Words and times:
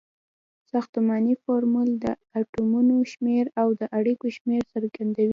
ساختمانی 0.71 1.33
فورمول 1.43 1.89
د 2.03 2.05
اتومونو 2.39 2.95
شمیر 3.11 3.45
او 3.61 3.67
د 3.79 3.81
اړیکو 3.97 4.25
شمیر 4.37 4.63
څرګندوي. 4.73 5.29